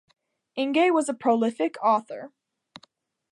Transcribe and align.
Inge 0.55 0.89
was 0.91 1.09
a 1.09 1.13
prolific 1.13 1.75
author. 1.83 2.31